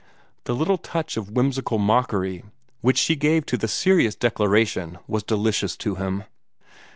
The 0.45 0.55
little 0.55 0.79
touch 0.79 1.15
of 1.15 1.29
whimsical 1.29 1.77
mockery 1.77 2.43
which 2.81 2.97
she 2.97 3.15
gave 3.15 3.45
to 3.45 3.55
the 3.55 3.67
serious 3.67 4.15
declaration 4.15 4.97
was 5.07 5.21
delicious 5.21 5.77
to 5.77 5.93
him. 5.93 6.23